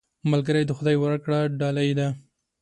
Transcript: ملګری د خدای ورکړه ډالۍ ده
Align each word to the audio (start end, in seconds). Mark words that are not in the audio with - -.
ملګری 0.31 0.63
د 0.65 0.71
خدای 0.77 0.97
ورکړه 0.99 1.39
ډالۍ 1.59 1.89
ده 1.99 2.07